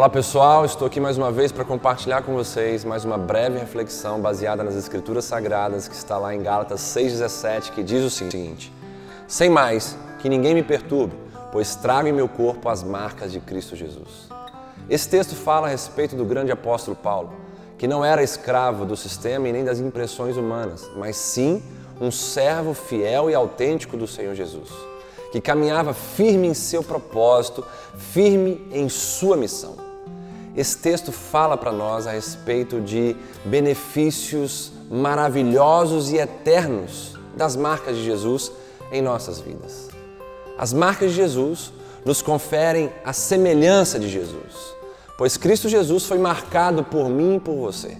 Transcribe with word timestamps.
Olá 0.00 0.08
pessoal, 0.08 0.64
estou 0.64 0.86
aqui 0.86 0.98
mais 0.98 1.18
uma 1.18 1.30
vez 1.30 1.52
para 1.52 1.62
compartilhar 1.62 2.22
com 2.22 2.32
vocês 2.32 2.86
mais 2.86 3.04
uma 3.04 3.18
breve 3.18 3.58
reflexão 3.58 4.18
baseada 4.18 4.64
nas 4.64 4.74
Escrituras 4.74 5.26
Sagradas 5.26 5.86
que 5.86 5.94
está 5.94 6.16
lá 6.16 6.34
em 6.34 6.42
Gálatas 6.42 6.80
6,17, 6.80 7.72
que 7.72 7.82
diz 7.82 8.02
o 8.02 8.08
seguinte: 8.08 8.72
Sem 9.28 9.50
mais, 9.50 9.98
que 10.18 10.26
ninguém 10.30 10.54
me 10.54 10.62
perturbe, 10.62 11.14
pois 11.52 11.76
trago 11.76 12.08
em 12.08 12.14
meu 12.14 12.30
corpo 12.30 12.70
as 12.70 12.82
marcas 12.82 13.30
de 13.30 13.40
Cristo 13.40 13.76
Jesus. 13.76 14.30
Esse 14.88 15.06
texto 15.06 15.36
fala 15.36 15.66
a 15.66 15.70
respeito 15.70 16.16
do 16.16 16.24
grande 16.24 16.50
apóstolo 16.50 16.96
Paulo, 16.96 17.34
que 17.76 17.86
não 17.86 18.02
era 18.02 18.22
escravo 18.22 18.86
do 18.86 18.96
sistema 18.96 19.50
e 19.50 19.52
nem 19.52 19.66
das 19.66 19.80
impressões 19.80 20.38
humanas, 20.38 20.90
mas 20.96 21.14
sim 21.16 21.62
um 22.00 22.10
servo 22.10 22.72
fiel 22.72 23.28
e 23.28 23.34
autêntico 23.34 23.98
do 23.98 24.06
Senhor 24.06 24.34
Jesus 24.34 24.70
que 25.30 25.40
caminhava 25.40 25.94
firme 25.94 26.48
em 26.48 26.54
seu 26.54 26.82
propósito, 26.82 27.64
firme 27.96 28.66
em 28.72 28.88
sua 28.88 29.36
missão. 29.36 29.89
Esse 30.56 30.76
texto 30.78 31.12
fala 31.12 31.56
para 31.56 31.72
nós 31.72 32.06
a 32.06 32.12
respeito 32.12 32.80
de 32.80 33.16
benefícios 33.44 34.72
maravilhosos 34.90 36.10
e 36.10 36.16
eternos 36.16 37.16
das 37.36 37.54
marcas 37.54 37.96
de 37.96 38.04
Jesus 38.04 38.50
em 38.90 39.00
nossas 39.00 39.40
vidas. 39.40 39.88
As 40.58 40.72
marcas 40.72 41.10
de 41.10 41.16
Jesus 41.16 41.72
nos 42.04 42.20
conferem 42.20 42.90
a 43.04 43.12
semelhança 43.12 43.98
de 43.98 44.08
Jesus, 44.08 44.74
pois 45.16 45.36
Cristo 45.36 45.68
Jesus 45.68 46.04
foi 46.04 46.18
marcado 46.18 46.82
por 46.82 47.08
mim 47.08 47.36
e 47.36 47.40
por 47.40 47.54
você. 47.54 47.96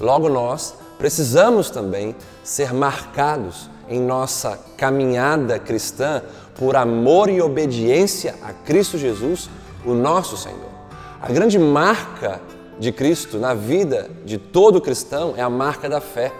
Logo, 0.00 0.28
nós 0.28 0.74
precisamos 0.98 1.68
também 1.68 2.16
ser 2.42 2.72
marcados 2.72 3.68
em 3.88 4.00
nossa 4.00 4.58
caminhada 4.76 5.58
cristã 5.58 6.22
por 6.56 6.76
amor 6.76 7.28
e 7.28 7.42
obediência 7.42 8.36
a 8.42 8.52
Cristo 8.52 8.96
Jesus, 8.96 9.50
o 9.84 9.92
nosso 9.92 10.36
Senhor. 10.36 10.81
A 11.22 11.30
grande 11.32 11.58
marca 11.58 12.40
de 12.78 12.90
Cristo 12.90 13.38
na 13.38 13.54
vida 13.54 14.10
de 14.24 14.38
todo 14.38 14.80
cristão 14.80 15.34
é 15.36 15.40
a 15.40 15.48
marca 15.48 15.88
da 15.88 16.00
fé, 16.00 16.32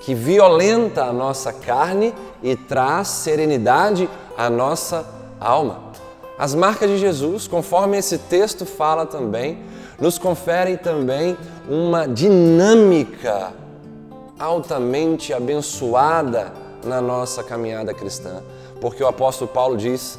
que 0.00 0.14
violenta 0.14 1.04
a 1.04 1.12
nossa 1.12 1.52
carne 1.52 2.14
e 2.42 2.54
traz 2.54 3.08
serenidade 3.08 4.08
à 4.36 4.48
nossa 4.48 5.04
alma. 5.40 5.88
As 6.38 6.54
marcas 6.54 6.88
de 6.88 6.98
Jesus, 6.98 7.48
conforme 7.48 7.98
esse 7.98 8.16
texto 8.16 8.64
fala 8.64 9.04
também, 9.04 9.58
nos 10.00 10.18
conferem 10.18 10.76
também 10.76 11.36
uma 11.68 12.06
dinâmica 12.06 13.52
altamente 14.38 15.34
abençoada 15.34 16.52
na 16.84 17.00
nossa 17.00 17.42
caminhada 17.42 17.92
cristã 17.92 18.40
porque 18.80 19.02
o 19.02 19.08
apóstolo 19.08 19.48
Paulo 19.48 19.76
diz: 19.76 20.18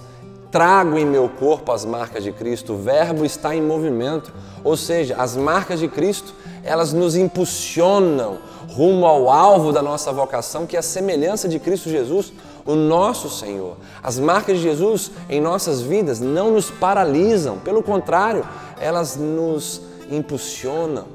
trago 0.51 0.97
em 0.97 1.05
meu 1.05 1.29
corpo 1.29 1.71
as 1.71 1.85
marcas 1.85 2.23
de 2.23 2.31
Cristo, 2.31 2.73
o 2.73 2.77
verbo 2.77 3.25
está 3.25 3.55
em 3.55 3.61
movimento, 3.61 4.33
ou 4.63 4.75
seja, 4.75 5.15
as 5.17 5.35
marcas 5.35 5.79
de 5.79 5.87
Cristo, 5.87 6.33
elas 6.63 6.91
nos 6.93 7.15
impulsionam 7.15 8.37
rumo 8.69 9.05
ao 9.05 9.29
alvo 9.29 9.71
da 9.71 9.81
nossa 9.81 10.11
vocação, 10.11 10.65
que 10.65 10.75
é 10.75 10.79
a 10.79 10.83
semelhança 10.83 11.49
de 11.49 11.59
Cristo 11.59 11.89
Jesus, 11.89 12.31
o 12.65 12.75
nosso 12.75 13.29
Senhor. 13.29 13.77
As 14.01 14.19
marcas 14.19 14.57
de 14.57 14.63
Jesus 14.63 15.11
em 15.29 15.41
nossas 15.41 15.81
vidas 15.81 16.19
não 16.19 16.51
nos 16.51 16.69
paralisam, 16.69 17.57
pelo 17.59 17.81
contrário, 17.81 18.45
elas 18.79 19.15
nos 19.15 19.81
impulsionam, 20.11 21.05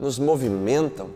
nos 0.00 0.18
movimentam. 0.18 1.08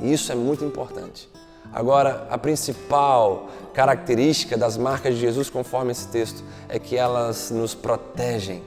E 0.00 0.12
isso 0.12 0.32
é 0.32 0.34
muito 0.34 0.64
importante. 0.64 1.31
Agora, 1.72 2.26
a 2.30 2.36
principal 2.36 3.48
característica 3.72 4.58
das 4.58 4.76
marcas 4.76 5.14
de 5.14 5.20
Jesus, 5.20 5.48
conforme 5.48 5.92
esse 5.92 6.06
texto, 6.08 6.44
é 6.68 6.78
que 6.78 6.96
elas 6.96 7.50
nos 7.50 7.74
protegem 7.74 8.62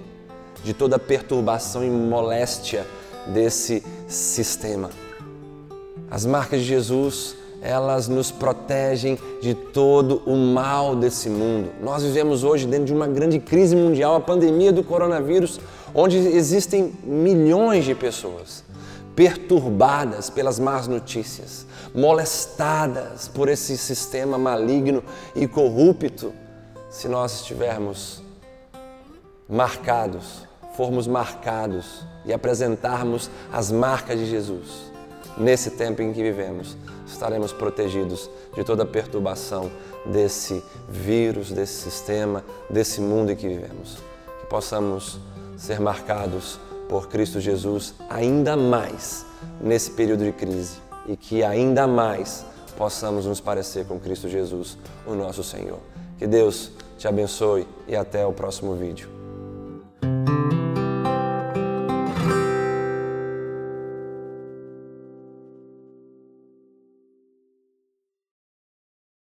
de 0.64 0.74
toda 0.74 0.98
perturbação 0.98 1.84
e 1.84 1.90
moléstia 1.90 2.88
desse 3.28 3.84
sistema. 4.08 4.90
As 6.10 6.26
marcas 6.26 6.62
de 6.62 6.66
Jesus, 6.66 7.36
elas 7.62 8.08
nos 8.08 8.32
protegem 8.32 9.20
de 9.40 9.54
todo 9.54 10.24
o 10.26 10.36
mal 10.36 10.96
desse 10.96 11.30
mundo. 11.30 11.70
Nós 11.84 12.02
vivemos 12.02 12.44
hoje 12.44 12.66
dentro 12.66 12.86
de 12.86 12.94
uma 12.94 13.08
grande 13.08 13.40
crise 13.40 13.76
mundial, 13.76 14.16
a 14.16 14.20
pandemia 14.20 14.72
do 14.72 14.84
coronavírus, 14.84 15.60
onde 15.94 16.18
existem 16.18 16.92
milhões 17.04 17.86
de 17.86 17.94
pessoas 17.94 18.66
perturbadas 19.16 20.30
pelas 20.30 20.60
más 20.60 20.88
notícias, 20.88 21.66
molestadas 21.94 23.28
por 23.28 23.48
esse 23.48 23.78
sistema 23.78 24.38
maligno 24.38 25.04
e 25.36 25.48
corrupto, 25.48 26.34
se 26.90 27.08
nós 27.08 27.42
estivermos 27.42 28.22
marcados, 29.48 30.46
formos 30.76 31.08
marcados 31.08 32.06
e 32.26 32.34
apresentarmos 32.34 33.30
as 33.52 33.72
marcas 33.72 34.20
de 34.20 34.26
Jesus 34.26 34.92
nesse 35.38 35.72
tempo 35.72 36.02
em 36.02 36.14
que 36.14 36.22
vivemos, 36.22 36.78
estaremos 37.06 37.52
protegidos 37.52 38.30
de 38.54 38.64
toda 38.64 38.86
perturbação 38.86 39.70
desse 40.06 40.64
vírus, 40.88 41.52
desse 41.52 41.90
sistema, 41.90 42.44
desse 42.70 43.02
mundo 43.02 43.32
em 43.32 43.36
que 43.36 43.48
vivemos. 43.48 43.98
Que 44.42 44.48
possamos 44.48 45.20
ser 45.58 45.80
marcados 45.80 46.60
por 46.88 47.08
Cristo 47.08 47.40
Jesus 47.40 47.94
ainda 48.10 48.56
mais 48.56 49.26
nesse 49.62 49.92
período 49.92 50.24
de 50.24 50.32
crise 50.32 50.78
e 51.08 51.16
que 51.16 51.44
ainda 51.44 51.88
mais 51.88 52.46
possamos 52.78 53.26
nos 53.26 53.40
parecer 53.40 53.86
com 53.86 54.00
Cristo 54.00 54.28
Jesus, 54.28 54.78
o 55.06 55.14
nosso 55.14 55.44
Senhor. 55.44 55.80
Que 56.18 56.28
Deus 56.28 56.72
te 56.98 57.08
abençoe 57.08 57.68
e 57.88 57.96
até 57.96 58.26
o 58.26 58.34
próximo 58.34 58.76
vídeo. 58.76 59.25